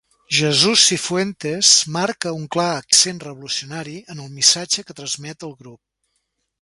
Jesús 0.35 0.83
Cifuentes 0.91 1.69
marca 1.97 2.33
un 2.39 2.47
clar 2.55 2.71
accent 2.77 3.21
revolucionari 3.27 3.95
en 4.15 4.25
el 4.25 4.33
missatge 4.39 4.89
que 4.89 5.01
transmet 5.03 5.51
el 5.51 5.55
grup. 5.61 5.81